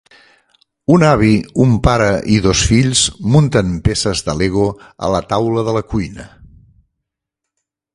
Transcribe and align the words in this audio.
Un 0.93 1.03
avi, 1.09 1.33
un 1.65 1.75
pare 1.89 2.07
i 2.37 2.39
dos 2.47 2.65
fills 2.71 3.03
munten 3.37 3.77
peces 3.91 4.27
de 4.31 4.37
Lego 4.43 4.67
a 5.09 5.15
la 5.17 5.25
taula 5.35 5.69
de 5.71 5.81
la 5.81 5.89
cuina. 5.95 6.31